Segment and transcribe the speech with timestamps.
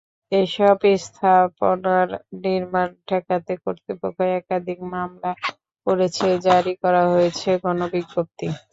[0.31, 2.07] এসব স্থাপনার
[2.43, 5.31] নির্মাণ ঠেকাতে কর্তৃপক্ষ একাধিক মামলা
[5.87, 8.47] করেছে, জারি করা হয়েছে গণবিজ্ঞপ্তি।